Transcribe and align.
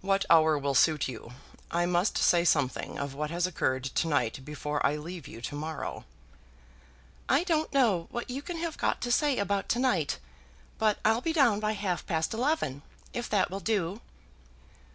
"What 0.00 0.24
hour 0.30 0.56
will 0.56 0.74
suit 0.74 1.08
you? 1.08 1.32
I 1.70 1.84
must 1.84 2.16
say 2.16 2.42
something 2.42 2.98
of 2.98 3.12
what 3.12 3.30
has 3.30 3.46
occurred 3.46 3.84
to 3.84 4.08
night 4.08 4.42
before 4.42 4.80
I 4.86 4.96
leave 4.96 5.28
you 5.28 5.42
to 5.42 5.54
morrow." 5.54 6.06
"I 7.28 7.44
don't 7.44 7.70
know 7.70 8.06
what 8.10 8.30
you 8.30 8.40
can 8.40 8.56
have 8.56 8.78
got 8.78 9.02
to 9.02 9.12
say 9.12 9.36
about 9.36 9.68
to 9.68 9.78
night, 9.78 10.20
but 10.78 10.96
I'll 11.04 11.20
be 11.20 11.34
down 11.34 11.60
by 11.60 11.72
half 11.72 12.06
past 12.06 12.32
eleven, 12.32 12.80
if 13.12 13.28
that 13.28 13.50
will 13.50 13.60
do?" 13.60 14.00